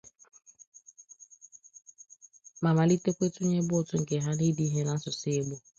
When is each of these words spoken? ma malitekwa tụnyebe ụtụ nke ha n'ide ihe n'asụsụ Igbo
ma 2.63 2.69
malitekwa 2.77 3.27
tụnyebe 3.33 3.73
ụtụ 3.79 3.95
nke 4.01 4.15
ha 4.23 4.31
n'ide 4.37 4.63
ihe 4.67 4.81
n'asụsụ 4.83 5.27
Igbo 5.39 5.55